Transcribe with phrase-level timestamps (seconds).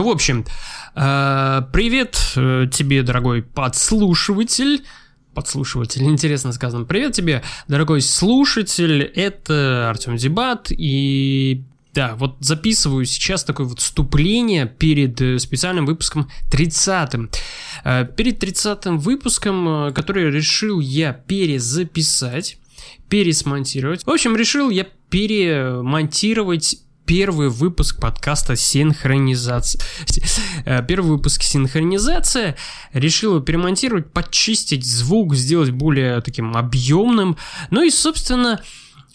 [0.00, 0.46] Ну, в общем,
[0.94, 4.82] э, привет э, тебе, дорогой подслушиватель.
[5.34, 6.86] Подслушиватель, интересно сказано.
[6.86, 9.02] Привет тебе, дорогой слушатель.
[9.02, 10.68] Это Артем Дебат.
[10.70, 17.28] И да, вот записываю сейчас такое вот вступление перед э, специальным выпуском 30-м.
[18.16, 22.56] Перед 30-м выпуском, который решил я перезаписать,
[23.10, 24.06] пересмонтировать.
[24.06, 26.78] В общем, решил я перемонтировать
[27.10, 29.82] первый выпуск подкаста «Синхронизация».
[30.64, 32.54] Э, первый выпуск «Синхронизация».
[32.92, 37.36] Решил перемонтировать, почистить звук, сделать более таким объемным.
[37.70, 38.60] Ну и, собственно,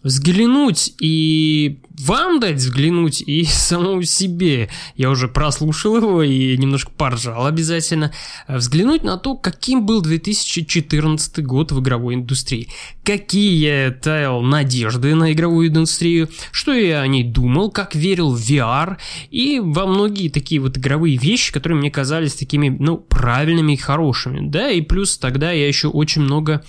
[0.06, 4.70] взглянуть и вам дать взглянуть и самому себе.
[4.96, 8.14] Я уже прослушал его и немножко поржал обязательно.
[8.48, 12.70] Взглянуть на то, каким был 2014 год в игровой индустрии.
[13.04, 18.40] Какие я таял надежды на игровую индустрию, что я о ней думал, как верил в
[18.40, 18.98] VR
[19.32, 24.48] и во многие такие вот игровые вещи, которые мне казались такими, ну, правильными и хорошими.
[24.48, 26.64] Да, и плюс тогда я еще очень много,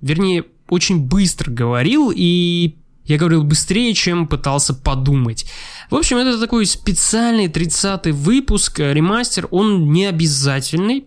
[0.00, 2.76] вернее, очень быстро говорил и
[3.10, 5.46] я говорил быстрее, чем пытался подумать.
[5.90, 11.06] В общем, это такой специальный 30-й выпуск, э, ремастер, он не обязательный,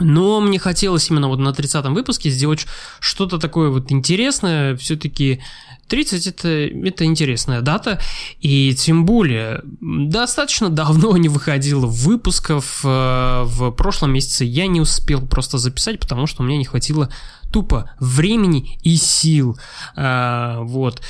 [0.00, 2.66] но мне хотелось именно вот на 30-м выпуске сделать
[3.00, 4.76] что-то такое вот интересное.
[4.76, 5.40] Все-таки
[5.88, 8.00] 30 это, это интересная дата,
[8.40, 12.82] и тем более достаточно давно не выходило выпусков.
[12.84, 17.10] Э, в прошлом месяце я не успел просто записать, потому что у меня не хватило
[17.50, 19.58] тупо времени и сил.
[19.96, 21.00] Э, вот.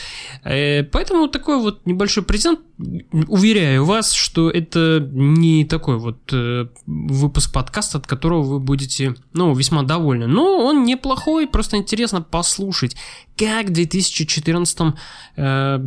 [0.44, 2.60] Э, поэтому такой вот небольшой презент.
[3.26, 6.32] Уверяю вас, что это не такой вот
[6.86, 10.28] выпуск подкаста, от которого вы будете, ну, весьма довольны.
[10.28, 12.94] Но он неплохой, просто интересно послушать,
[13.36, 14.96] как 2014 2014-м.
[15.36, 15.80] Э,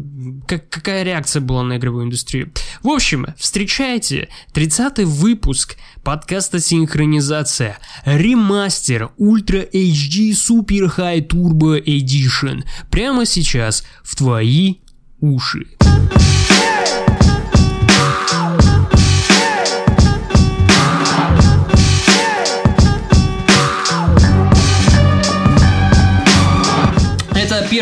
[0.48, 2.52] как, какая реакция была на игровую индустрию?
[2.84, 7.78] В общем, встречайте 30-й выпуск подкаста «Синхронизация».
[8.06, 12.64] Ремастер Ultra HD Super High Turbo Edition.
[12.90, 14.76] Прямо сейчас в твои
[15.20, 15.68] уши.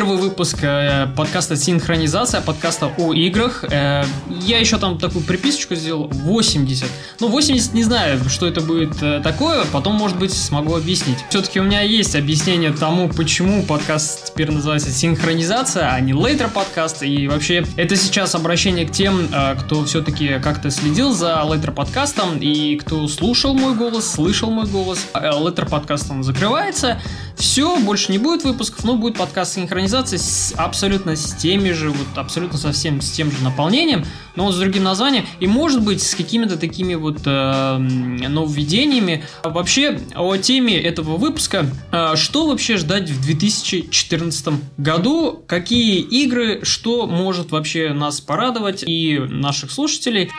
[0.09, 3.63] Первый выпуск э, подкаста «Синхронизация», подкаста о играх.
[3.69, 4.03] Э,
[4.41, 6.87] я еще там такую приписочку сделал, 80.
[7.19, 11.19] Ну, 80 не знаю, что это будет э, такое, потом, может быть, смогу объяснить.
[11.29, 17.03] Все-таки у меня есть объяснение тому, почему подкаст теперь называется «Синхронизация», а не «Later подкаст».
[17.03, 22.77] И вообще, это сейчас обращение к тем, кто все-таки как-то следил за Later подкастом и
[22.77, 25.05] кто слушал мой голос, слышал мой голос.
[25.13, 26.99] Later подкаст он закрывается.
[27.39, 31.89] Все, больше не будет выпусков, но будет подкаст «Синхронизация» экранизация с, абсолютно с теми же,
[31.89, 34.03] вот абсолютно совсем с тем же наполнением,
[34.35, 39.23] но вот с другим названием, и может быть с какими-то такими вот э, нововведениями.
[39.43, 44.47] Вообще о теме этого выпуска, э, что вообще ждать в 2014
[44.77, 50.29] году, какие игры, что может вообще нас порадовать и наших слушателей.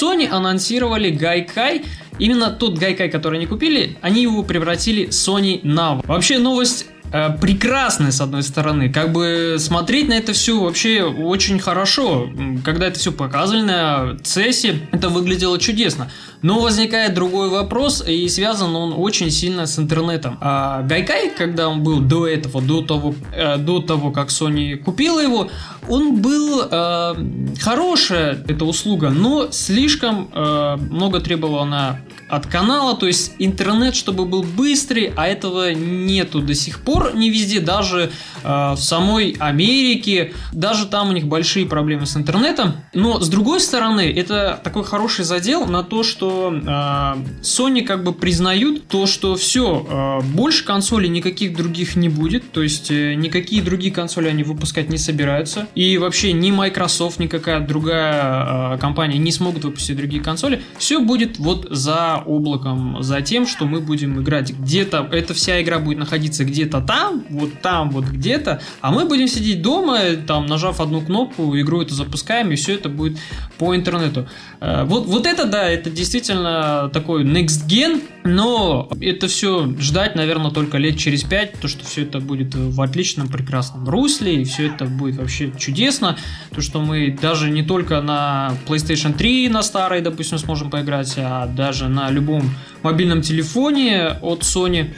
[0.00, 1.82] Sony анонсировали Гайкай,
[2.18, 6.06] Именно тот Гайкай, который они купили, они его превратили Sony Now.
[6.06, 8.92] Вообще новость э, прекрасная, с одной стороны.
[8.92, 12.28] Как бы смотреть на это все вообще очень хорошо.
[12.64, 16.10] Когда это все показывали на CES, это выглядело чудесно.
[16.42, 20.38] Но возникает другой вопрос, и связан он очень сильно с интернетом.
[20.40, 25.20] А Гайкай, когда он был до этого, до того, э, до того как Sony купила
[25.20, 25.50] его,
[25.88, 27.14] он был э,
[27.60, 32.00] хорошая эта услуга, но слишком э, много требовала она
[32.30, 37.30] от канала, то есть интернет, чтобы был быстрый, а этого нету до сих пор не
[37.30, 38.10] везде, даже
[38.42, 42.74] э, в самой Америке, даже там у них большие проблемы с интернетом.
[42.94, 48.12] Но с другой стороны, это такой хороший задел на то, что э, Sony как бы
[48.12, 53.62] признают то, что все, э, больше консолей никаких других не будет, то есть э, никакие
[53.62, 59.32] другие консоли они выпускать не собираются, и вообще ни Microsoft, никакая другая э, компания не
[59.32, 64.52] смогут выпустить другие консоли, все будет вот за облаком, за тем, что мы будем играть
[64.52, 69.28] где-то, эта вся игра будет находиться где-то там, вот там, вот где-то, а мы будем
[69.28, 73.18] сидеть дома, там, нажав одну кнопку, игру эту запускаем, и все это будет
[73.58, 74.28] по интернету.
[74.60, 80.50] Э, вот, вот это, да, это действительно такой next gen, но это все ждать, наверное,
[80.50, 84.66] только лет через пять, то, что все это будет в отличном, прекрасном русле, и все
[84.66, 86.18] это будет вообще чудесно,
[86.54, 91.46] то, что мы даже не только на PlayStation 3 на старой, допустим, сможем поиграть, а
[91.46, 92.50] даже на любом
[92.82, 94.94] мобильном телефоне от Sony.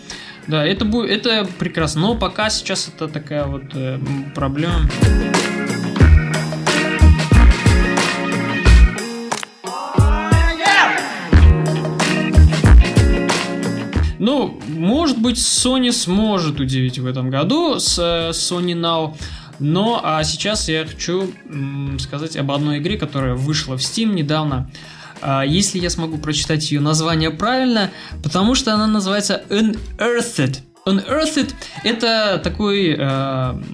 [0.48, 2.00] Да, это будет, это прекрасно.
[2.00, 3.98] Но пока сейчас это такая вот э,
[4.34, 4.80] проблема.
[15.18, 19.16] Быть, Sony сможет удивить в этом году с э, Sony Now.
[19.58, 21.32] Но а сейчас я хочу
[21.98, 24.70] сказать об одной игре, которая вышла в Steam недавно.
[25.20, 27.90] А, если я смогу прочитать ее название правильно,
[28.22, 30.58] потому что она называется Unearthed.
[30.84, 32.98] Unearthed это такой э,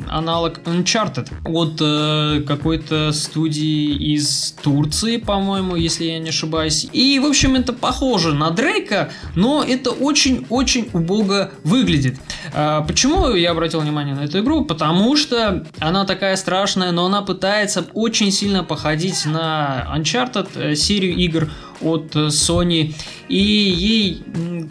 [0.08, 6.86] аналог Uncharted от э, какой-то студии из Турции, по-моему, если я не ошибаюсь.
[6.92, 12.18] И, в общем, это похоже на Дрейка, но это очень-очень убого выглядит.
[12.52, 14.64] Э, почему я обратил внимание на эту игру?
[14.66, 21.14] Потому что она такая страшная, но она пытается очень сильно походить на Uncharted э, серию
[21.16, 21.50] игр
[21.80, 22.94] от э, Sony,
[23.28, 24.22] и ей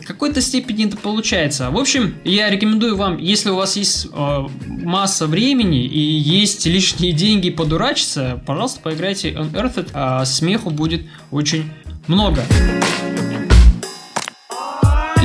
[0.01, 1.69] в какой-то степени это получается.
[1.69, 7.13] В общем, я рекомендую вам, если у вас есть э, масса времени и есть лишние
[7.13, 11.01] деньги подурачиться, пожалуйста, поиграйте Unearthed, а смеху будет
[11.31, 11.71] очень
[12.07, 12.44] много.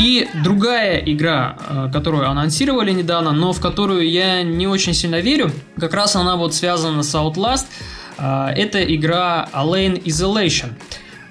[0.02, 5.52] И другая игра, э, которую анонсировали недавно, но в которую я не очень сильно верю,
[5.78, 7.66] как раз она вот связана с Outlast,
[8.18, 10.70] э, это игра Alane Isolation.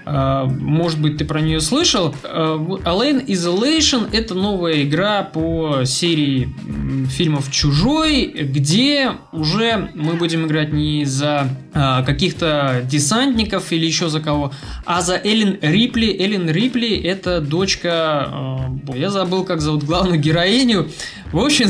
[0.05, 2.15] А, может быть, ты про нее слышал.
[2.23, 6.53] А, Alien Isolation– это новая игра по серии
[7.09, 14.19] фильмов «Чужой», где уже мы будем играть не за а, каких-то десантников или еще за
[14.19, 14.51] кого,
[14.85, 16.07] а за Эллен Рипли.
[16.07, 18.69] Эллен Рипли– это дочка...
[18.93, 20.89] Я забыл, как зовут главную героиню.
[21.31, 21.69] В общем,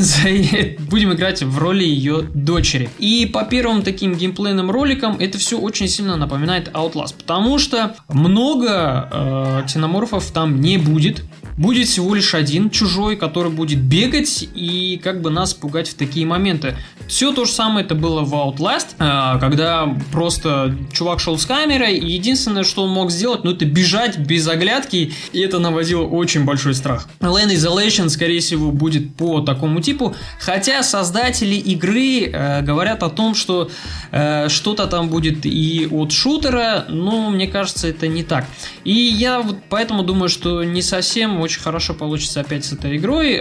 [0.90, 2.90] будем играть в роли ее дочери.
[2.98, 9.08] И по первым таким геймплейным роликам это все очень сильно напоминает Outlast, потому что много
[9.10, 11.24] э, ксеноморфов там не будет.
[11.62, 16.26] Будет всего лишь один чужой, который будет бегать и как бы нас пугать в такие
[16.26, 16.74] моменты.
[17.06, 21.98] Все то же самое это было в Outlast, э, когда просто чувак шел с камерой,
[21.98, 26.44] и единственное, что он мог сделать, ну это бежать без оглядки, и это наводило очень
[26.44, 27.06] большой страх.
[27.20, 33.36] Land Isolation, скорее всего, будет по такому типу, хотя создатели игры э, говорят о том,
[33.36, 33.70] что
[34.10, 38.46] э, что-то там будет и от шутера, но мне кажется, это не так.
[38.82, 43.34] И я вот поэтому думаю, что не совсем очень хорошо получится опять с этой игрой,
[43.34, 43.38] э,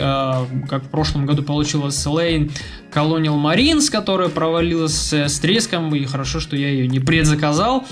[0.69, 2.51] как в прошлом году получилось с Lane
[2.93, 7.85] Colonial Marines, которая провалилась с треском, и хорошо, что я ее не предзаказал.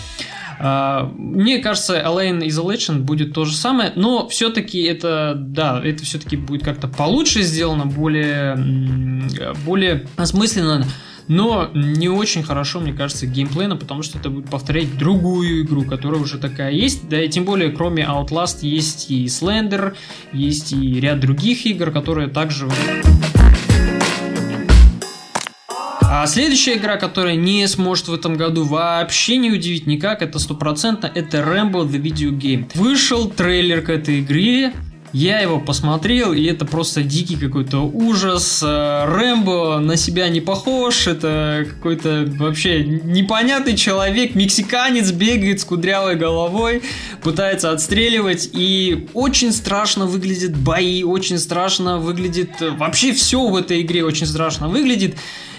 [0.61, 6.35] Uh, мне кажется, Alien Isolation будет то же самое, но все-таки это, да, это все-таки
[6.35, 8.57] будет как-то получше сделано, более,
[9.65, 10.85] более осмысленно,
[11.29, 16.19] но не очень хорошо, мне кажется, геймплейно, потому что это будет повторять другую игру, которая
[16.19, 19.93] уже такая есть, да и тем более, кроме Outlast, есть и Slender,
[20.33, 22.67] есть и ряд других игр, которые также...
[26.01, 31.05] А следующая игра, которая не сможет в этом году вообще не удивить никак, это стопроцентно,
[31.13, 32.65] это Rambo The Video Game.
[32.73, 34.73] Вышел трейлер к этой игре,
[35.13, 38.61] я его посмотрел, и это просто дикий какой-то ужас.
[38.63, 46.15] Э, Рэмбо на себя не похож, это какой-то вообще непонятный человек, мексиканец бегает с кудрявой
[46.15, 46.81] головой,
[47.23, 52.49] пытается отстреливать, и очень страшно выглядят бои, очень страшно выглядит...
[52.59, 55.15] Вообще все в этой игре очень страшно выглядит.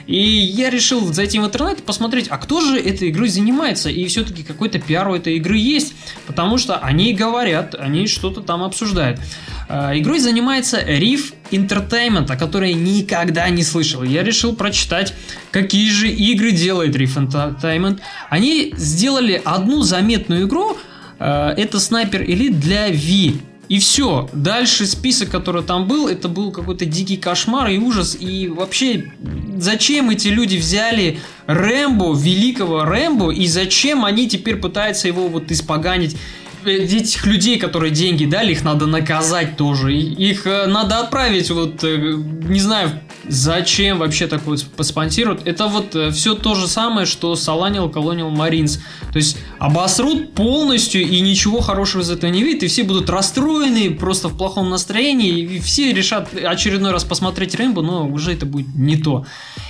[0.06, 3.90] И я решил зайти в интернет и посмотреть, а кто же этой игрой занимается.
[3.90, 5.94] И все-таки какой-то пиар у этой игры есть,
[6.26, 9.20] потому что они говорят, они что-то там обсуждают.
[9.68, 14.02] А, игрой занимается Reef Entertainment, о которой никогда не слышал.
[14.02, 15.14] Я решил прочитать,
[15.52, 18.00] какие же игры делает Reef Entertainment.
[18.28, 20.76] Они сделали одну заметную игру,
[21.20, 23.40] а, это Sniper Elite для Wii.
[23.70, 24.28] И все.
[24.32, 28.16] Дальше список, который там был, это был какой-то дикий кошмар и ужас.
[28.18, 29.12] И вообще,
[29.58, 36.16] зачем эти люди взяли Рэмбо, великого Рэмбо, и зачем они теперь пытаются его вот испоганить?
[36.64, 39.94] Этих людей, которые деньги дали, их надо наказать тоже.
[39.94, 45.46] Их э, надо отправить, вот, э, не знаю, зачем вообще такое поспонсируют.
[45.46, 48.78] Это вот э, все то же самое, что Solanial Colonial Marines.
[49.12, 53.90] То есть обосрут полностью и ничего хорошего из этого не видят, и все будут расстроены,
[53.94, 58.74] просто в плохом настроении, и все решат очередной раз посмотреть Рэмбо, но уже это будет
[58.74, 59.26] не то.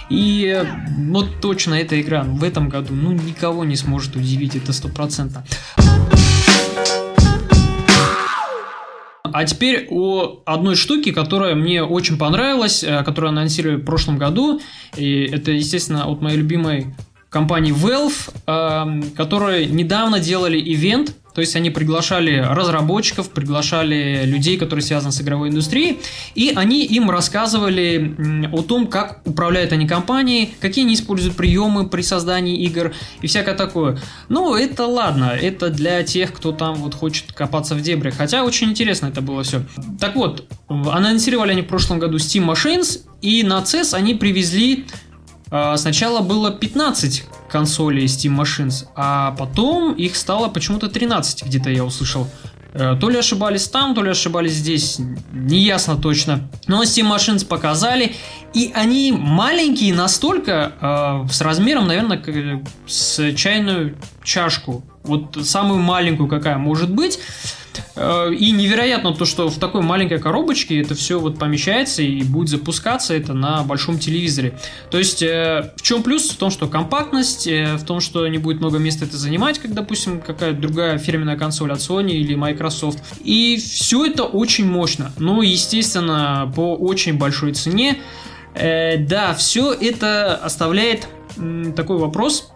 [0.08, 0.64] И
[1.10, 5.44] вот точно эта игра в этом году, ну, никого не сможет удивить, это стопроцентно.
[9.32, 14.60] А теперь о одной штуке, которая мне очень понравилась, э, которую анонсировали в прошлом году.
[14.96, 16.94] И это, естественно, от моей любимой
[17.28, 24.82] компании Valve, э, которые недавно делали ивент То есть они приглашали разработчиков, приглашали людей, которые
[24.82, 26.00] связаны с игровой индустрией,
[26.34, 32.02] и они им рассказывали о том, как управляют они компанией, какие они используют приемы при
[32.02, 33.98] создании игр и всякое такое.
[34.28, 38.14] Ну, это ладно, это для тех, кто там вот хочет копаться в дебрях.
[38.16, 39.62] Хотя очень интересно это было все.
[40.00, 44.86] Так вот, анонсировали они в прошлом году Steam Machines, и на CES они привезли
[45.50, 52.28] Сначала было 15 консолей Steam Machines, а потом их стало почему-то 13, где-то я услышал.
[52.72, 55.00] Э, то ли ошибались там, то ли ошибались здесь,
[55.32, 56.48] не ясно точно.
[56.68, 58.14] Но Steam Machines показали,
[58.54, 62.22] и они маленькие настолько, э, с размером, наверное,
[62.86, 64.84] с чайную чашку.
[65.02, 67.18] Вот самую маленькую, какая может быть.
[67.96, 72.48] Э, и невероятно то, что в такой маленькой коробочке это все вот помещается и будет
[72.48, 74.58] запускаться это на большом телевизоре.
[74.90, 76.30] То есть э, в чем плюс?
[76.30, 79.74] В том, что компактность, э, в том, что не будет много места это занимать, как,
[79.74, 83.02] допустим, какая-то другая фирменная консоль от Sony или Microsoft.
[83.24, 85.12] И все это очень мощно.
[85.18, 87.98] Ну, естественно, по очень большой цене.
[88.54, 91.06] Да, все это оставляет
[91.76, 92.50] такой вопрос,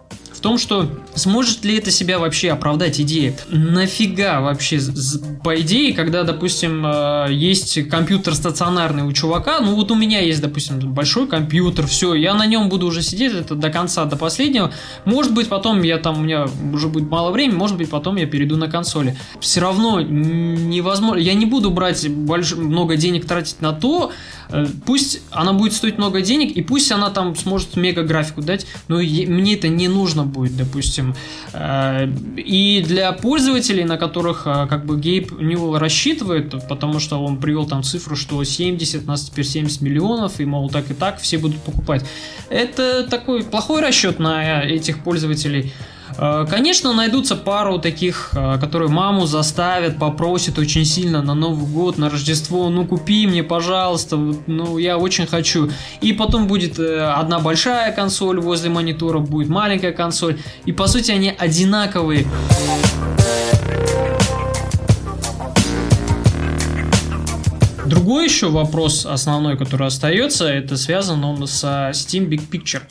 [0.45, 3.35] том, что сможет ли это себя вообще оправдать идея?
[3.49, 4.79] Нафига вообще,
[5.43, 10.41] по идее, когда, допустим, э, есть компьютер стационарный у чувака, ну вот у меня есть,
[10.41, 14.71] допустим, большой компьютер, все, я на нем буду уже сидеть это до конца, до последнего.
[15.05, 18.27] Может быть, потом я там, у меня уже будет мало времени, может быть, потом я
[18.27, 19.17] перейду на консоли.
[19.39, 22.53] Все равно невозможно, я не буду брать больш...
[22.53, 24.11] много денег тратить на то,
[24.85, 28.97] пусть она будет стоить много денег, и пусть она там сможет мега графику дать, но
[28.97, 31.15] мне это не нужно будет, допустим.
[31.53, 37.37] Э, и для пользователей, на которых э, как бы Гейб Ньюэлл рассчитывает, потому что он
[37.37, 41.19] привел там цифру, что 70, у нас теперь 70 миллионов, и мол, так и так
[41.19, 42.05] все будут покупать.
[42.49, 45.73] Это такой плохой расчет на этих пользователей.
[46.17, 51.97] Э, конечно, найдутся пару таких, э, которые маму заставят, попросят очень сильно на Новый год,
[51.97, 54.17] на Рождество, ну купи мне, пожалуйста,
[54.47, 55.69] ну я очень хочу.
[56.01, 60.37] И потом будет э, одна большая консоль возле монитора, будет маленькая консоль.
[60.65, 62.25] И по сути они одинаковые.
[67.85, 72.81] Другой еще вопрос основной, который остается, это связан он с Steam Big Picture.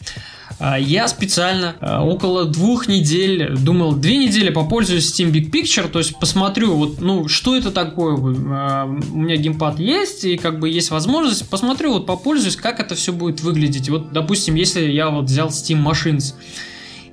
[0.58, 5.99] А, я специально а, около двух недель думал, две недели попользуюсь Steam Big Picture, то
[5.99, 8.16] есть посмотрю, вот, ну, что это такое.
[8.16, 12.94] А, у меня геймпад есть, и как бы есть возможность, посмотрю, вот попользуюсь, как это
[12.94, 13.88] все будет выглядеть.
[13.88, 16.34] Вот, допустим, если я вот взял Steam Machines,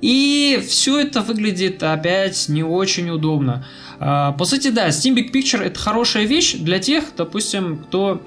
[0.00, 3.64] и все это выглядит опять не очень удобно.
[4.00, 8.20] По сути, да, Steam Big Picture это хорошая вещь для тех, допустим, кто...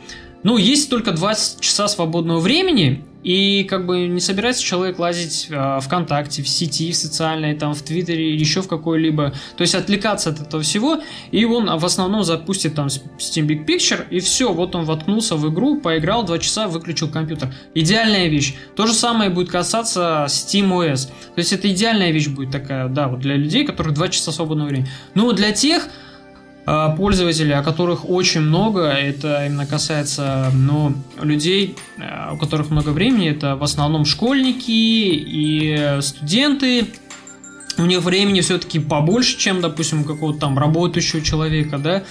[0.44, 5.80] Ну, есть только 20 часа свободного времени, и как бы не собирается человек лазить э,
[5.82, 9.34] ВКонтакте, в сети, в социальной, там, в Твиттере, еще в какой-либо.
[9.58, 11.02] То есть отвлекаться от этого всего.
[11.32, 15.52] И он в основном запустит там Steam Big Picture, и все, вот он воткнулся в
[15.52, 17.52] игру, поиграл два часа, выключил компьютер.
[17.74, 18.54] Идеальная вещь.
[18.76, 21.08] То же самое будет касаться Steam OS.
[21.08, 24.70] То есть это идеальная вещь будет такая, да, вот для людей, которые два часа свободного
[24.70, 24.88] времени.
[25.16, 25.90] Но для тех,
[26.66, 33.30] пользователей, о которых очень много, это именно касается ну, людей, а, у которых много времени,
[33.30, 36.88] это в основном школьники и студенты,
[37.78, 42.04] у них времени все-таки побольше, чем, допустим, какого-то там работающего человека, да,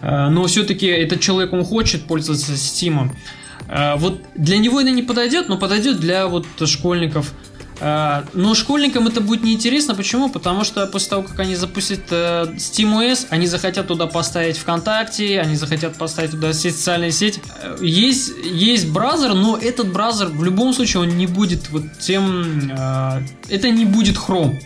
[0.00, 3.10] а, но все-таки этот человек, он хочет пользоваться Steam.
[3.96, 7.47] Вот для него это не подойдет, но подойдет для вот школьников– Э,
[7.80, 9.94] но школьникам это будет неинтересно.
[9.94, 10.28] Почему?
[10.28, 15.56] Потому что после того, как они запустят э, SteamOS, они захотят туда поставить ВКонтакте, они
[15.56, 17.40] захотят поставить туда все социальные сети.
[17.62, 22.72] Э, есть, есть браузер, но этот браузер в любом случае он не будет вот тем...
[23.48, 24.58] Это не будет Chrome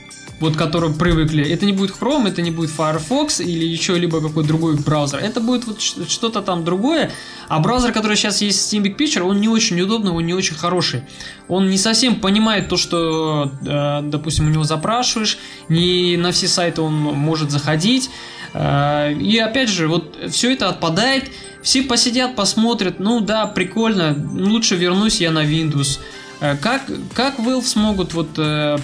[0.42, 1.48] вот которым привыкли.
[1.48, 5.20] Это не будет Chrome, это не будет Firefox или еще либо какой-то другой браузер.
[5.20, 7.10] Это будет вот что-то там другое.
[7.48, 10.34] А браузер, который сейчас есть в Steam Big Picture, он не очень удобный, он не
[10.34, 11.02] очень хороший.
[11.48, 16.82] Он не совсем понимает то, что, э, допустим, у него запрашиваешь, не на все сайты
[16.82, 18.10] он может заходить.
[18.52, 21.30] Э, и опять же, вот все это отпадает,
[21.62, 26.00] все посидят, посмотрят, ну да, прикольно, лучше вернусь я на Windows.
[26.40, 26.82] Э, как,
[27.14, 28.30] как Valve смогут вот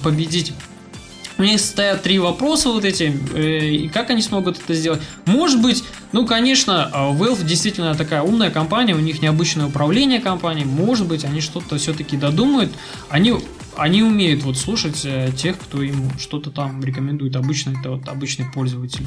[0.03, 0.53] победить
[1.39, 5.01] у них стоят три вопроса вот эти, э, и как они смогут это сделать?
[5.25, 10.67] Может быть, ну, конечно, а, Valve действительно такая умная компания, у них необычное управление компанией,
[10.67, 12.73] может быть, они что-то все-таки додумают,
[13.09, 13.35] они
[13.77, 17.37] они умеют вот слушать э, тех, кто им что-то там рекомендует.
[17.37, 19.07] Обычно это вот обычный пользователь.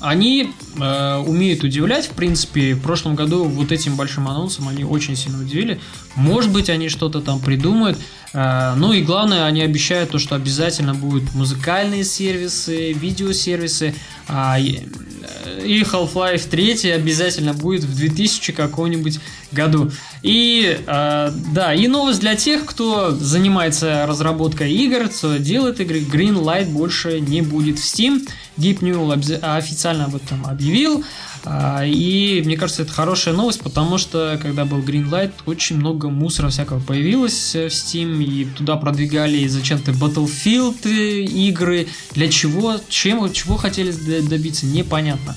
[0.00, 5.16] Они э, умеют удивлять, в принципе, в прошлом году вот этим большим анонсом они очень
[5.16, 5.80] сильно удивили.
[6.14, 7.98] Может быть, они что-то там придумают.
[8.32, 13.94] Э, ну и главное, они обещают то, что обязательно будут музыкальные сервисы, видеосервисы.
[14.28, 19.18] А, и Half-Life 3 обязательно будет в 2000 каком-нибудь
[19.52, 19.90] году.
[20.22, 26.00] И э, да, и новость для тех, кто занимается разработкой игр, кто делает игры.
[26.00, 28.26] Green Light больше не будет в Steam.
[28.56, 31.04] Deep Newell официально об этом объявил.
[31.44, 36.48] А, и мне кажется, это хорошая новость, потому что когда был Greenlight, очень много мусора
[36.48, 41.86] всякого появилось в Steam, и туда продвигали зачем-то Battlefield игры.
[42.12, 42.76] Для чего?
[42.88, 44.66] Чем, чего хотели добиться?
[44.66, 45.36] Непонятно.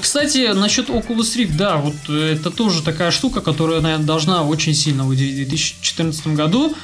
[0.00, 4.74] Кстати, насчет Oculus Rift, да, вот э, это тоже такая штука, которая, наверное, должна очень
[4.74, 6.74] сильно удивить в 2014 году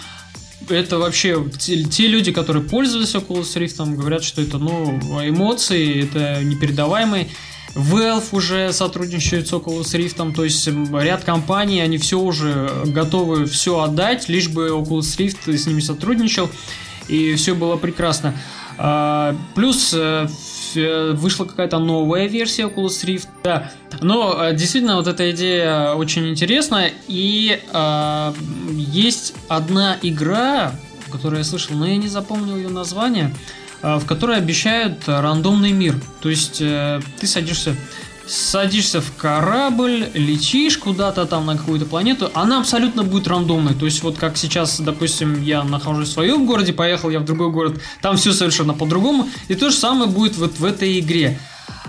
[0.71, 4.99] это вообще те, те люди, которые пользовались Oculus Rift, говорят, что это ну,
[5.29, 7.29] эмоции, это непередаваемые.
[7.75, 13.81] Valve уже сотрудничает с Oculus Rift, то есть ряд компаний, они все уже готовы все
[13.81, 16.49] отдать, лишь бы Oculus Rift с ними сотрудничал,
[17.09, 18.35] и все было прекрасно.
[18.79, 20.27] А, плюс э,
[20.77, 23.29] Э, вышла какая-то новая версия Oculus Rift.
[23.45, 23.71] Да.
[24.01, 26.89] Но э, действительно вот эта идея очень интересна.
[27.09, 28.33] И э,
[28.77, 30.73] есть одна игра,
[31.11, 33.35] которую я слышал, но я не запомнил ее название,
[33.83, 35.95] э, в которой обещают рандомный мир.
[36.21, 37.77] То есть ты садишься
[38.27, 43.75] садишься в корабль, летишь куда-то там на какую-то планету, она абсолютно будет рандомной.
[43.75, 47.51] То есть вот как сейчас, допустим, я нахожусь в своем городе, поехал я в другой
[47.51, 51.39] город, там все совершенно по-другому, и то же самое будет вот в этой игре.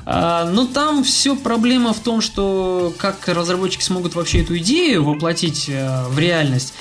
[0.05, 5.65] А, но там все проблема в том, что как разработчики смогут вообще эту идею воплотить
[5.67, 6.73] э, в реальность.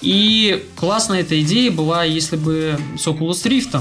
[0.00, 3.80] И классная эта идея была, если бы с Oculus Rift.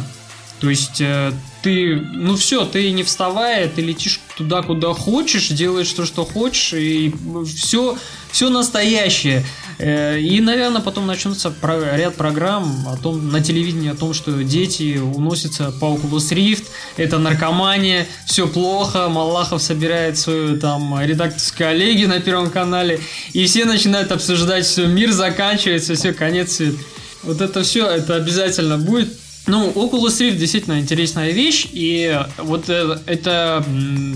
[0.60, 5.92] То есть э, ты, ну все, ты не вставая, ты летишь туда, куда хочешь, делаешь
[5.92, 7.14] то, что хочешь, и
[7.56, 7.98] все,
[8.32, 9.46] все настоящее.
[9.78, 11.54] Э, и, наверное, потом начнется
[11.94, 16.66] ряд программ о том, на телевидении о том, что дети уносятся по Oculus Rift,
[16.98, 23.00] это наркомания, все плохо, Малахов собирает свою там редакторскую коллеги на Первом канале,
[23.34, 26.76] и все начинают обсуждать, все, мир заканчивается, все, конец свет.
[27.24, 29.10] Вот это все, это обязательно будет.
[29.48, 33.66] Ну, Oculus Rift действительно интересная вещь, и вот это, это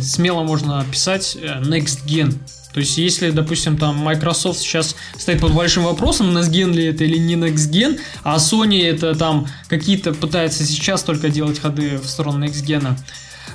[0.01, 2.33] смело можно описать э, Next Gen.
[2.73, 7.05] То есть, если, допустим, там Microsoft сейчас стоит под большим вопросом, Next Gen ли это
[7.05, 12.05] или не Next Gen, а Sony это там какие-то пытается сейчас только делать ходы в
[12.05, 12.95] сторону Next Gen.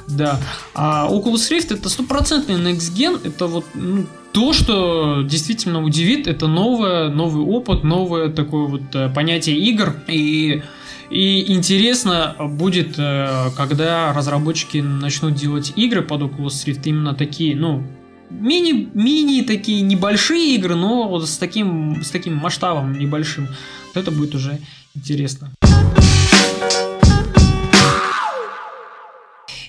[0.08, 0.40] Да.
[0.74, 6.46] А Oculus Rift это стопроцентный Next Gen, это вот ну, то, что действительно удивит, это
[6.46, 10.62] новое, новый опыт, новое такое вот э, понятие игр, и
[11.10, 17.82] и интересно будет, э, когда разработчики начнут делать игры под Oculus Rift, именно такие, ну,
[18.30, 23.48] мини, мини такие небольшие игры, но вот с таким, с таким масштабом небольшим.
[23.94, 24.60] Это будет уже
[24.94, 25.50] интересно.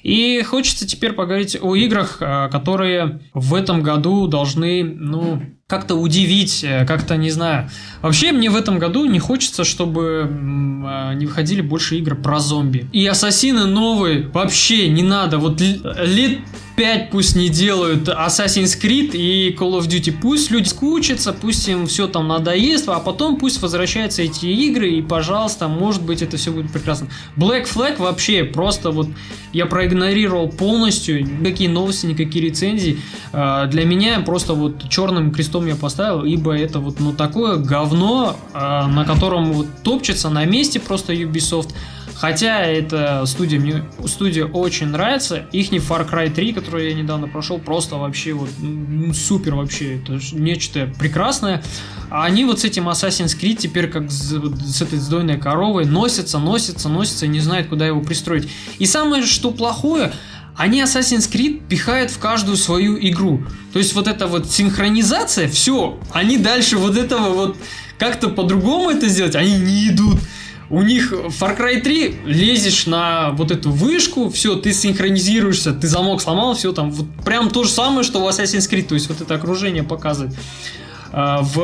[0.04, 6.64] И хочется теперь поговорить о играх, э, которые в этом году должны, ну, как-то удивить,
[6.64, 7.70] э, как-то, не знаю.
[8.02, 12.88] Вообще, мне в этом году не хочется, чтобы э, не выходили больше игр про зомби.
[12.92, 15.38] И Ассасины новые вообще не надо.
[15.38, 16.40] Вот лет
[16.82, 20.16] 5 пусть не делают Assassin's Creed и Call of Duty.
[20.20, 25.04] Пусть люди скучатся, пусть им все там надоест, а потом пусть возвращаются эти игры, и,
[25.04, 27.10] пожалуйста, может быть, это все будет прекрасно.
[27.38, 29.10] Black Flag вообще просто вот
[29.54, 33.00] я проигнорировал полностью, никакие новости, никакие рецензии.
[33.32, 38.38] А, для меня просто вот черным крестом я поставил, ибо это вот ну такое говно,
[38.54, 41.76] а, на котором вот топчется на месте просто Ubisoft.
[42.22, 45.48] Хотя эта студия мне студия очень нравится.
[45.52, 49.98] Их не Far Cry 3, который я недавно прошел, просто вообще вот ну, супер вообще.
[49.98, 51.64] Это нечто прекрасное.
[52.12, 56.38] А они вот с этим Assassin's Creed теперь как с, с этой сдойной коровой носятся,
[56.38, 58.48] носятся, носятся и не знают, куда его пристроить.
[58.78, 60.14] И самое, что плохое,
[60.56, 63.44] они Assassin's Creed пихают в каждую свою игру.
[63.74, 67.58] То есть вот эта вот синхронизация, все, они дальше вот этого вот
[67.98, 70.20] как-то по-другому это сделать, они не идут.
[70.72, 76.22] У них Far Cry 3 лезешь на вот эту вышку, все, ты синхронизируешься, ты замок
[76.22, 79.20] сломал, все там, вот прям то же самое, что в Assassin's Creed, то есть вот
[79.20, 80.34] это окружение показывает.
[81.12, 81.58] А, в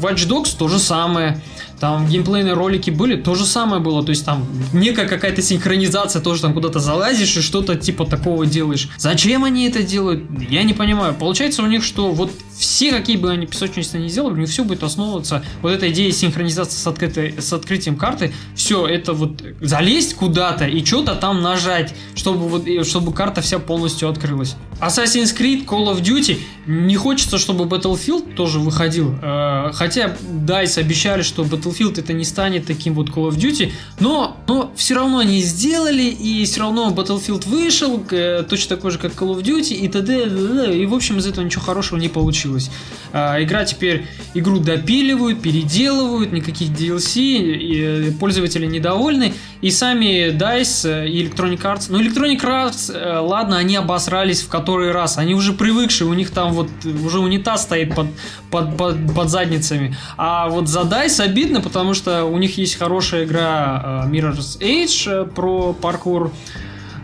[0.00, 1.38] Watch Dogs то же самое.
[1.80, 4.02] Там геймплейные ролики были, то же самое было.
[4.02, 8.88] То есть там некая какая-то синхронизация, тоже там куда-то залазишь и что-то типа такого делаешь.
[8.96, 10.24] Зачем они это делают?
[10.48, 11.14] Я не понимаю.
[11.14, 14.64] Получается у них, что вот все, какие бы они песочницы не сделали, у них все
[14.64, 20.14] будет основываться, вот эта идея синхронизации с, открытой, с открытием карты, все это вот залезть
[20.14, 24.56] куда-то и что-то там нажать, чтобы, вот, чтобы карта вся полностью открылась.
[24.80, 31.22] Assassin's Creed, Call of Duty, не хочется, чтобы Battlefield тоже выходил, э, хотя DICE обещали,
[31.22, 35.40] что Battlefield это не станет таким вот Call of Duty, но, но все равно они
[35.40, 39.88] сделали, и все равно Battlefield вышел, э, точно такой же, как Call of Duty, и
[39.88, 40.76] т.д.
[40.76, 42.70] И, в общем, из этого ничего хорошего не получилось.
[43.12, 51.62] Э, игра теперь, игру допиливают, переделывают, никаких DLC, пользователи недовольны, и сами DICE и Electronic
[51.62, 56.30] Arts, ну, Electronic Arts, ладно, они обосрались в который раз, они уже привыкшие, у них
[56.30, 58.08] там вот уже унитаз стоит под,
[58.50, 63.24] под, под, под задницами, а вот за DICE обидно, потому что у них есть хорошая
[63.24, 66.32] игра Mirror's Edge про паркур,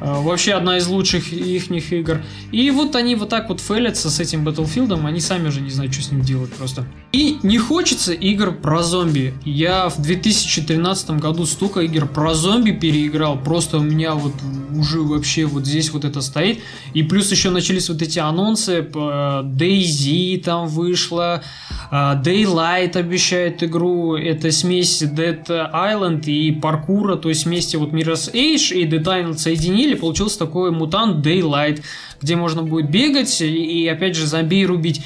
[0.02, 2.22] Э, вообще одна из лучших их игр.
[2.50, 5.94] И вот они вот так вот фейлятся с этим Battlefield, они сами уже не знают,
[5.94, 6.84] что с ним делать просто.
[7.12, 9.34] И не хочется игр про зомби.
[9.44, 14.32] Я в 2013 году столько игр про зомби переиграл, просто у меня вот
[14.74, 16.60] уже вообще вот здесь вот это стоит.
[16.94, 21.42] И плюс еще начались вот эти анонсы, DayZ там вышла,
[21.90, 28.32] э, Daylight обещает игру, это смесь Dead Island и паркура, то есть вместе вот Mirror's
[28.32, 31.82] Edge и Dead Island соединили, получился такой мутант Daylight,
[32.22, 35.02] где можно будет бегать и, опять же, зомби рубить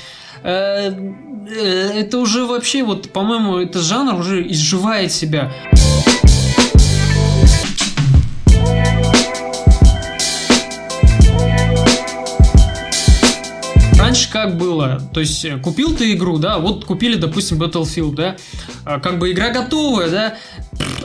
[0.46, 5.52] это уже вообще, вот, по-моему, этот жанр уже изживает себя.
[14.46, 15.00] Как было?
[15.12, 18.36] То есть э, купил ты игру, да, вот купили, допустим, Battlefield, да,
[18.84, 20.34] а, как бы игра готовая, да,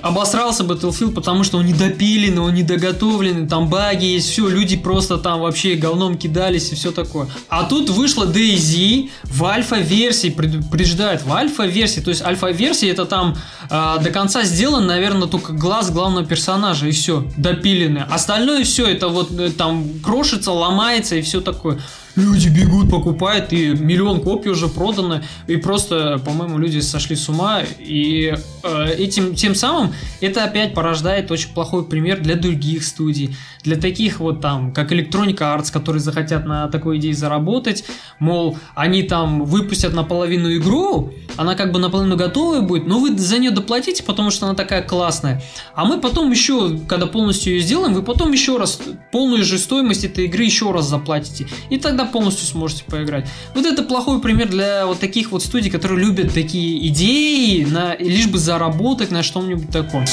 [0.01, 5.41] обосрался Battlefield, потому что он недопиленный, он недоготовленный, там баги есть, все, люди просто там
[5.41, 7.27] вообще говном кидались и все такое.
[7.49, 13.35] А тут вышла DayZ в альфа-версии, предупреждает, в альфа-версии, то есть альфа-версия это там
[13.69, 18.03] э, до конца сделан, наверное, только глаз главного персонажа и все, допиленный.
[18.03, 21.79] Остальное все это вот э, там крошится, ломается и все такое
[22.15, 27.61] люди бегут, покупают, и миллион копий уже продано, и просто, по-моему, люди сошли с ума,
[27.79, 33.75] и э, этим тем самым это опять порождает очень плохой пример для других студий, для
[33.75, 37.85] таких вот там, как Electronic Arts, которые захотят на такой идее заработать,
[38.19, 43.37] мол, они там выпустят наполовину игру, она как бы наполовину готовая будет, но вы за
[43.37, 45.41] нее доплатите, потому что она такая классная,
[45.75, 48.79] а мы потом еще, когда полностью ее сделаем, вы потом еще раз
[49.11, 53.27] полную же стоимость этой игры еще раз заплатите, и тогда тогда полностью сможете поиграть.
[53.53, 58.27] Вот это плохой пример для вот таких вот студий, которые любят такие идеи, на, лишь
[58.27, 60.05] бы заработать на что-нибудь таком.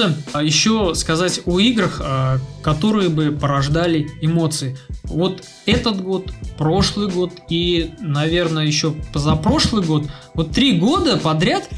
[0.00, 4.76] Хочется а, еще сказать о играх, а, которые бы порождали эмоции.
[5.04, 11.68] Вот этот год, прошлый год и, наверное, еще позапрошлый год, вот три года подряд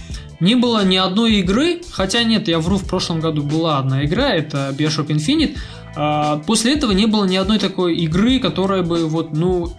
[0.41, 4.31] не было ни одной игры, хотя нет, я вру, в прошлом году была одна игра,
[4.31, 5.57] это Bioshock Infinite,
[5.95, 9.73] а, после этого не было ни одной такой игры, которая бы вот, ну,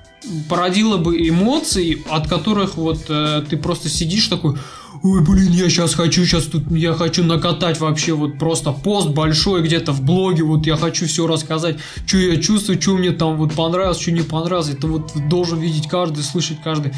[0.47, 4.55] породила бы эмоции, от которых вот э, ты просто сидишь такой,
[5.03, 9.61] ой, блин, я сейчас хочу, сейчас тут, я хочу накатать вообще вот просто пост большой
[9.61, 13.53] где-то в блоге, вот я хочу все рассказать, что я чувствую, что мне там вот
[13.53, 16.93] понравилось, что не понравилось, это вот должен видеть каждый, слышать каждый.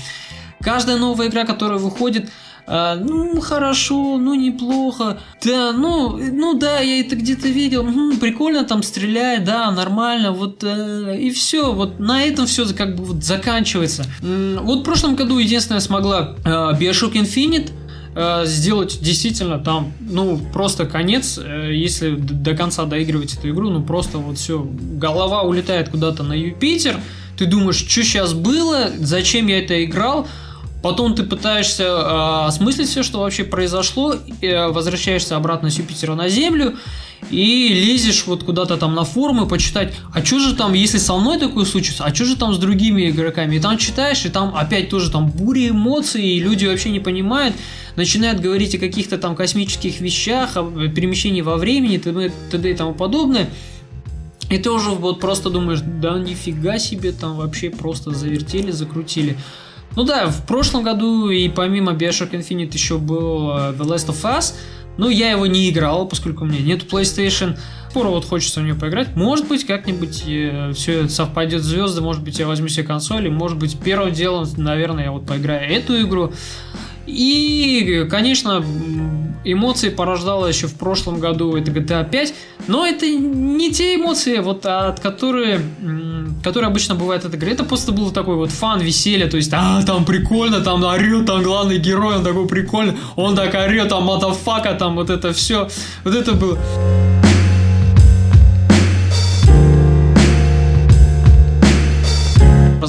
[0.61, 2.29] Каждая новая игра, которая выходит,
[2.67, 5.19] а, ну, хорошо, ну, неплохо.
[5.43, 7.85] Да, ну, ну да, я это где-то видел.
[7.85, 10.31] М, прикольно там стреляет, да, нормально.
[10.31, 11.71] Вот э, и все.
[11.71, 14.05] Вот на этом все как бы вот заканчивается.
[14.21, 17.69] Вот в прошлом году единственное смогла э, Bioshock Infinite
[18.45, 24.19] сделать действительно там, ну, просто конец, э, если до конца доигрывать эту игру, ну, просто
[24.19, 26.99] вот все, голова улетает куда-то на Юпитер,
[27.37, 30.27] ты думаешь, что сейчас было, зачем я это играл,
[30.85, 36.29] Потом ты пытаешься э, осмыслить все, что вообще произошло, э, возвращаешься обратно с Юпитера на
[36.29, 36.75] Землю
[37.29, 41.39] и лезешь вот куда-то там на форумы почитать, а что же там, если со мной
[41.39, 43.55] такое случится, а что же там с другими игроками?
[43.55, 47.55] И там читаешь, и там опять тоже там буря эмоций, и люди вообще не понимают,
[47.95, 52.71] начинают говорить о каких-то там космических вещах, о перемещении во времени, т.д.
[52.71, 53.49] и тому подобное.
[54.49, 59.37] И ты уже вот просто думаешь, да нифига себе, там вообще просто завертели, закрутили.
[59.95, 64.53] Ну да, в прошлом году и помимо Bioshock Infinite еще был The Last of Us.
[64.97, 67.57] Ну, я его не играл, поскольку у меня нет PlayStation.
[67.89, 69.15] Скоро вот хочется в нее поиграть.
[69.15, 73.57] Может быть, как-нибудь э, все совпадет звезды, может быть, я возьму себе консоль, и может
[73.57, 76.33] быть, первым делом, наверное, я вот поиграю эту игру.
[77.05, 78.63] И, конечно,
[79.43, 82.33] эмоции порождала еще в прошлом году это GTA 5,
[82.67, 85.61] но это не те эмоции, вот от которые,
[86.43, 87.51] которые обычно бывают от игры.
[87.51, 91.43] Это просто был такой вот фан, веселье, то есть, а, там прикольно, там орет, там
[91.43, 95.69] главный герой, он такой прикольный, он так орет, там матафака, там вот это все,
[96.03, 96.57] вот это было.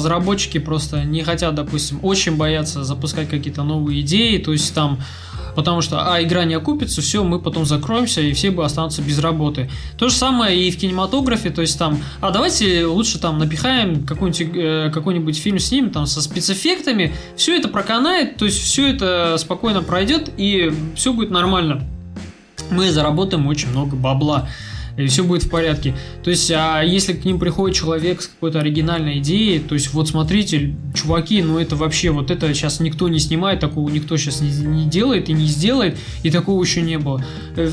[0.07, 4.99] Разработчики просто не хотят, допустим, очень боятся запускать какие-то новые идеи, то есть там
[5.55, 9.17] потому что, а, игра не окупится, все, мы потом закроемся, и все бы останутся без
[9.17, 9.71] работы.
[9.97, 14.55] То же самое и в кинематографе, то есть там, а давайте лучше там напихаем какой-нибудь,
[14.55, 19.35] э, какой-нибудь фильм с ним, там, со спецэффектами, все это проканает, то есть все это
[19.39, 21.83] спокойно пройдет, и все будет нормально.
[22.69, 24.47] Мы заработаем очень много бабла
[24.97, 25.95] и все будет в порядке.
[26.23, 30.09] То есть, а если к ним приходит человек с какой-то оригинальной идеей, то есть, вот
[30.09, 34.49] смотрите, чуваки, ну это вообще, вот это сейчас никто не снимает, такого никто сейчас не,
[34.49, 37.23] не делает и не сделает, и такого еще не было.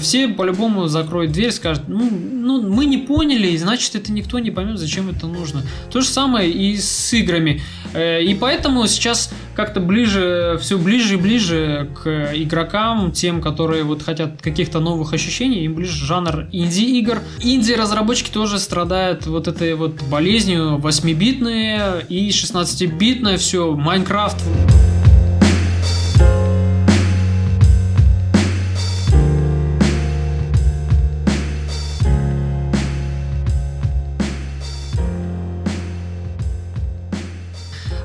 [0.01, 4.51] Все по-любому закроют дверь, скажут, ну, ну, мы не поняли, и значит, это никто не
[4.51, 5.63] поймет, зачем это нужно.
[5.91, 7.63] То же самое и с играми.
[7.95, 14.03] Э, и поэтому сейчас как-то ближе, все ближе и ближе к игрокам, тем, которые вот
[14.03, 17.21] хотят каких-то новых ощущений, им ближе жанр инди-игр.
[17.43, 24.43] Инди-разработчики тоже страдают вот этой вот болезнью 8-битные и 16-битное все, Майнкрафт.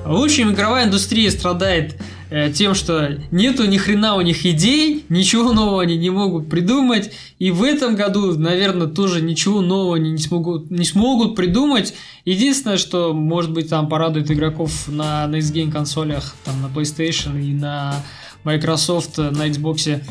[0.09, 5.53] В общем, игровая индустрия страдает э, тем, что нету ни хрена у них идей, ничего
[5.53, 10.17] нового они не могут придумать, и в этом году, наверное, тоже ничего нового они не
[10.17, 11.93] смогут, не смогут придумать.
[12.25, 17.53] Единственное, что, может быть, там порадует игроков на Next Game консолях, там на PlayStation и
[17.53, 18.03] на
[18.45, 20.01] Microsoft, на Xbox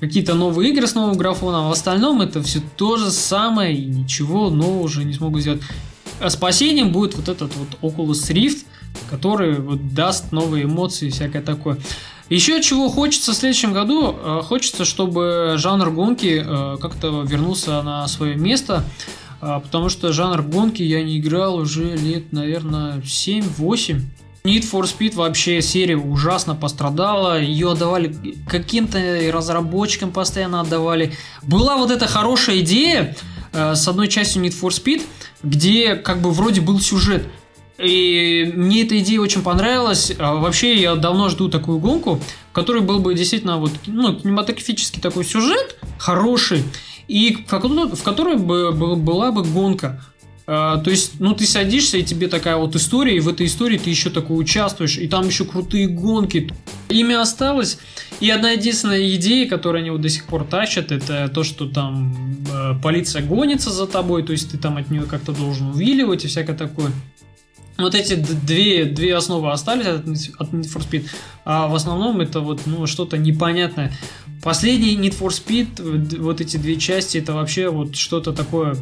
[0.00, 3.86] какие-то новые игры с новым графоном, а в остальном это все то же самое, и
[3.86, 5.62] ничего нового уже не смогут сделать.
[6.20, 8.66] А спасением будет вот этот вот Oculus Rift–
[9.10, 11.78] который вот даст новые эмоции и всякое такое.
[12.28, 18.08] Еще чего хочется в следующем году, э, хочется, чтобы жанр гонки э, как-то вернулся на
[18.08, 18.82] свое место,
[19.40, 24.02] э, потому что жанр гонки я не играл уже лет, наверное, 7-8.
[24.42, 28.98] Need for Speed вообще серия ужасно пострадала, ее отдавали каким-то
[29.32, 31.12] разработчикам постоянно отдавали.
[31.42, 33.16] Была вот эта хорошая идея
[33.52, 35.02] с одной частью Need for Speed,
[35.42, 37.26] где как бы вроде был сюжет,
[37.78, 40.12] и мне эта идея очень понравилась.
[40.18, 45.00] А вообще, я давно жду такую гонку, в которой был бы действительно вот, ну, кинематографический
[45.00, 46.62] такой сюжет, хороший,
[47.08, 50.02] и в которой бы была бы гонка.
[50.46, 53.78] Uh, то есть, ну, ты садишься, и тебе такая вот история, и в этой истории
[53.78, 56.52] ты еще такой участвуешь, и там еще крутые гонки.
[56.88, 57.78] Имя осталось,
[58.20, 62.46] и одна единственная идея, которую они вот до сих пор тащат, это то, что там
[62.48, 66.28] э, полиция гонится за тобой, то есть ты там от нее как-то должен увиливать и
[66.28, 66.92] всякое такое.
[67.78, 70.06] Вот эти две, две основы остались от,
[70.38, 71.08] от Need for Speed,
[71.44, 73.92] а в основном это вот ну, что-то непонятное.
[74.42, 78.76] Последний Need for Speed, вот эти две части, это вообще вот что-то такое...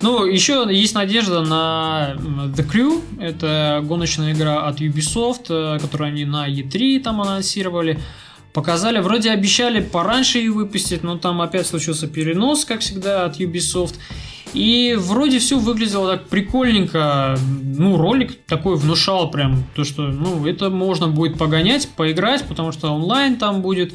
[0.00, 2.16] Ну, еще есть надежда на
[2.56, 3.02] The Crew.
[3.20, 8.00] Это гоночная игра от Ubisoft, э, которую они на E3 там анонсировали.
[8.52, 13.94] Показали, вроде обещали пораньше ее выпустить, но там опять случился перенос, как всегда, от Ubisoft.
[14.52, 17.38] И вроде все выглядело так прикольненько.
[17.62, 22.90] Ну, ролик такой внушал прям то, что, ну, это можно будет погонять, поиграть, потому что
[22.90, 23.94] онлайн там будет.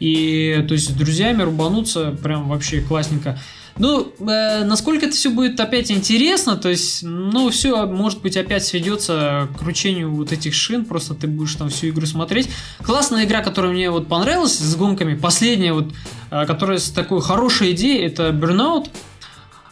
[0.00, 3.38] И, то есть, с друзьями рубануться прям вообще классненько.
[3.78, 8.64] Ну, э, насколько это все будет опять интересно, то есть, ну, все, может быть, опять
[8.64, 12.50] сведется к кручению вот этих шин, просто ты будешь там всю игру смотреть.
[12.82, 15.92] Классная игра, которая мне вот понравилась с гонками, последняя вот,
[16.30, 18.88] э, которая с такой хорошей идеей, это Burnout,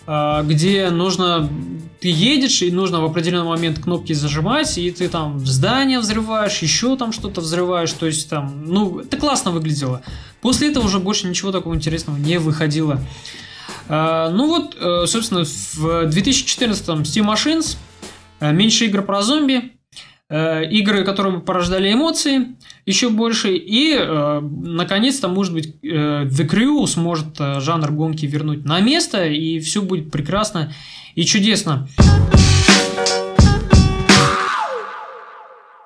[0.06, 1.50] э, где нужно,
[1.98, 6.96] ты едешь, и нужно в определенный момент кнопки зажимать, и ты там здание взрываешь, еще
[6.96, 10.02] там что-то взрываешь, то есть там, ну, это классно выглядело.
[10.42, 13.00] После этого уже больше ничего такого интересного не выходило.
[13.88, 17.76] А, ну вот, э, собственно, в 2014-м Steam Machines,
[18.40, 19.72] э, меньше игр про зомби,
[20.28, 27.90] э, игры, которые порождали эмоции еще больше, и, наконец-то, может быть, The Crew сможет жанр
[27.92, 30.72] гонки вернуть на место, и все будет прекрасно
[31.14, 31.88] и чудесно.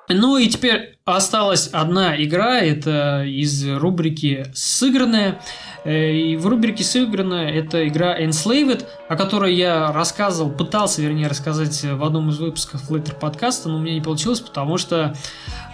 [0.09, 5.39] Ну и теперь осталась одна игра, это из рубрики «Сыгранная».
[5.83, 11.83] Э, и в рубрике «Сыгранная» это игра Enslaved, о которой я рассказывал, пытался, вернее, рассказать
[11.83, 15.15] в одном из выпусков Flutter подкаста, но у меня не получилось, потому что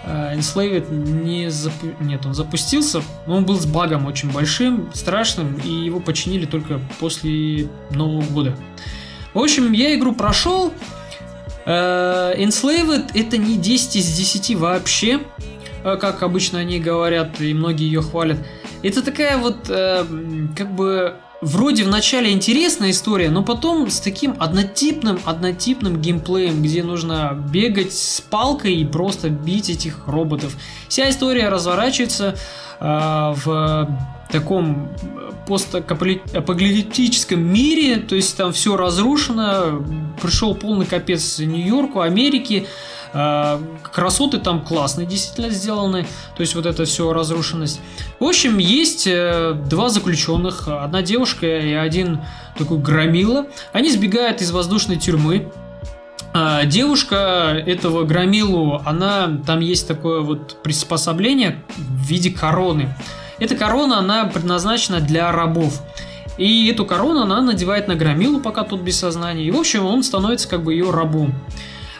[0.06, 1.88] э, Enslaved не запу...
[2.00, 6.80] Нет, он запустился, но он был с багом очень большим, страшным, и его починили только
[7.00, 8.56] после Нового года.
[9.34, 10.74] В общем, я игру прошел,
[11.68, 15.20] Enslaved это не 10 из 10 вообще,
[15.84, 18.38] э, как обычно они говорят, и многие ее хвалят.
[18.84, 20.06] Это такая вот, э,
[20.56, 26.84] как бы, вроде в начале интересная история, но потом с таким однотипным, однотипным геймплеем, где
[26.84, 30.56] нужно бегать с палкой и просто бить этих роботов.
[30.88, 32.36] Вся история разворачивается
[32.80, 33.98] в
[34.32, 34.90] таком
[35.48, 39.84] постапокалиптическом мире, то есть там все разрушено,
[40.22, 42.68] пришел полный капец Нью-Йорку, Америки,
[43.14, 46.06] а, красоты там классные действительно сделаны,
[46.36, 47.80] то есть вот это все разрушенность.
[48.20, 52.20] В общем, есть э, два заключенных, одна девушка и один
[52.58, 53.48] такой громила.
[53.72, 55.52] Они сбегают из воздушной тюрьмы,
[56.34, 62.94] а, Девушка этого громилу, она там есть такое вот приспособление в виде короны.
[63.40, 65.82] Эта корона, она предназначена для рабов.
[66.38, 69.44] И эту корону она надевает на Громилу, пока тот без сознания.
[69.46, 71.34] И, в общем, он становится как бы ее рабом.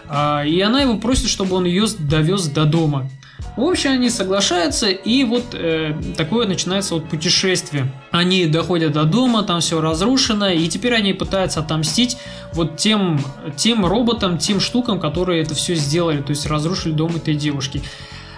[0.10, 3.10] А, и она его просит, чтобы он ее довез до дома.
[3.56, 7.92] В общем, они соглашаются, и вот э, такое начинается вот путешествие.
[8.12, 12.18] Они доходят до дома, там все разрушено, и теперь они пытаются отомстить
[12.54, 13.20] вот тем,
[13.56, 17.82] тем роботам, тем штукам, которые это все сделали, то есть разрушили дом этой девушки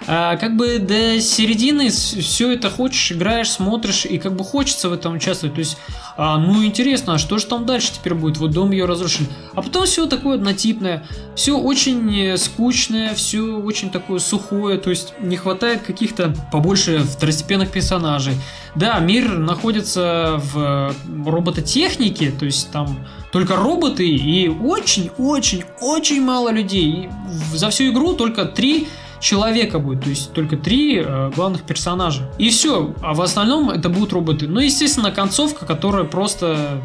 [0.08, 4.94] а, как бы до середины все это хочешь, играешь, смотришь, и как бы хочется в
[4.94, 5.56] этом участвовать.
[5.56, 5.78] То есть,
[6.18, 8.38] а, ну интересно, а что же там дальше теперь будет?
[8.38, 9.28] Вот дом ее разрушили.
[9.54, 15.14] А потом все такое однотипное, все очень э, скучное, все очень такое сухое, то есть
[15.22, 18.36] не хватает каких-то побольше второстепенных персонажей.
[18.76, 20.94] Да, мир находится в
[21.26, 26.92] робототехнике, то есть там только роботы и очень-очень-очень мало людей.
[26.92, 27.10] И
[27.56, 28.88] за всю игру только три
[29.20, 32.30] человека будет, то есть только три э, главных персонажа.
[32.38, 34.48] И все, а в остальном это будут роботы.
[34.48, 36.82] Ну, естественно, концовка, которая просто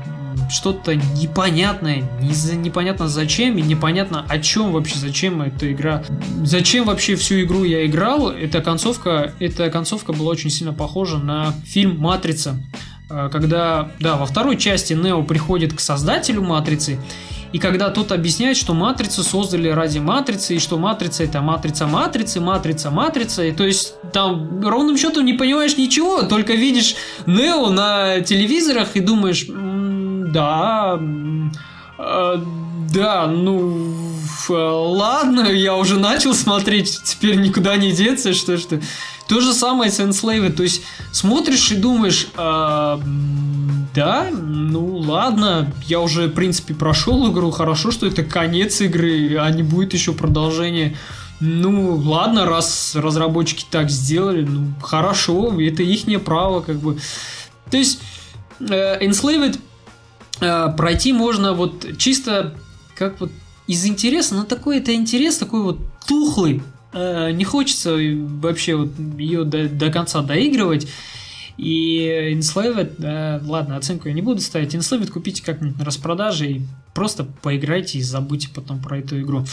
[0.51, 6.03] что-то непонятное, не, непонятно зачем и непонятно о чем вообще, зачем эта игра,
[6.43, 8.31] зачем вообще всю игру я играл.
[8.31, 12.57] Эта концовка, эта концовка была очень сильно похожа на фильм «Матрица»,
[13.11, 16.99] э, когда, да, во второй части Нео приходит к создателю Матрицы
[17.55, 22.41] и когда тот объясняет, что матрицу создали ради матрицы, и что матрица это матрица матрицы,
[22.41, 28.23] матрица матрица, и то есть там ровным счетом не понимаешь ничего, только видишь Нео на
[28.23, 30.99] телевизорах и думаешь, да,
[31.97, 32.37] э,
[32.93, 33.95] да, ну,
[34.49, 38.81] ладно, я уже начал смотреть, теперь никуда не деться, что что.
[39.29, 42.99] То же самое с Enslaved, то есть смотришь и думаешь, э,
[43.95, 49.49] да, ну ладно, я уже, в принципе, прошел игру, хорошо, что это конец игры, а
[49.51, 50.97] не будет еще продолжение.
[51.41, 56.99] Ну, ладно, раз разработчики так сделали, ну, хорошо, это их право, как бы.
[57.71, 58.01] То есть,
[58.61, 59.59] э, Enslaved
[60.41, 62.55] э, пройти можно вот чисто
[62.97, 63.31] как вот
[63.67, 66.63] из интереса, но такой это интерес, такой вот тухлый.
[66.93, 70.89] Э, не хочется вообще вот ее до, до конца доигрывать.
[71.57, 74.75] И Enslaved, да, ладно, оценку я не буду ставить.
[74.75, 76.63] Enslaved купите как-нибудь на распродаже и
[76.95, 79.45] просто поиграйте и забудьте потом про эту игру.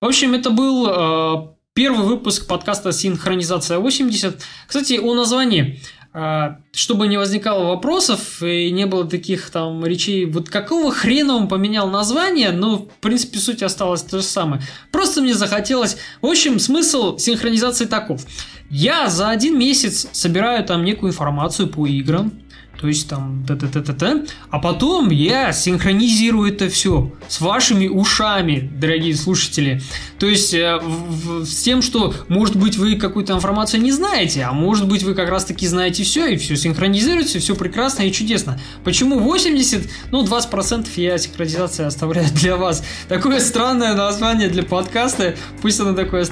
[0.00, 4.40] В общем, это был э, первый выпуск подкаста «Синхронизация 80».
[4.66, 5.80] Кстати, о названии.
[6.14, 11.48] А, чтобы не возникало вопросов и не было таких там речей, вот какого хрена он
[11.48, 14.62] поменял название, но в принципе суть осталась то же самое.
[14.90, 15.98] Просто мне захотелось...
[16.22, 18.24] В общем, смысл синхронизации таков.
[18.70, 22.32] Я за один месяц собираю там некую информацию по играм,
[22.80, 27.40] то есть там т т т т т а потом я синхронизирую это все с
[27.40, 29.82] вашими ушами, дорогие слушатели.
[30.18, 34.44] То есть э, в, в, с тем, что, может быть, вы какую-то информацию не знаете,
[34.44, 38.60] а может быть, вы как раз-таки знаете все, и все синхронизируется, все прекрасно и чудесно.
[38.84, 39.88] Почему 80?
[40.12, 42.84] Ну, 20% я синхронизация оставляю для вас.
[43.08, 46.22] Такое странное название для подкаста, пусть оно такое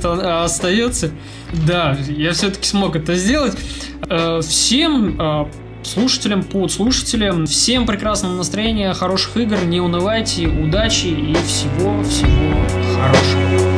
[0.44, 1.10] остается.
[1.66, 3.56] Да, я все-таки смог это сделать.
[4.08, 5.46] Э, всем э,
[5.86, 7.46] слушателям, подслушателям.
[7.46, 12.54] Всем прекрасного настроения, хороших игр, не унывайте, удачи и всего-всего
[12.94, 13.75] хорошего.